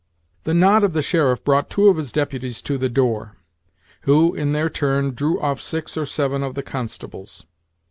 The 0.45 0.55
nod 0.55 0.83
of 0.83 0.93
the 0.93 1.03
sheriff 1.03 1.43
brought 1.43 1.69
two 1.69 1.87
of 1.87 1.97
his 1.97 2.11
deputies 2.11 2.63
to 2.63 2.79
the 2.79 2.89
door, 2.89 3.35
who 4.01 4.33
in 4.33 4.51
their 4.51 4.67
turn 4.67 5.11
drew 5.11 5.39
off 5.39 5.61
six 5.61 5.95
or 5.95 6.07
seven 6.07 6.41
of 6.41 6.55
the 6.55 6.63
constables. 6.63 7.45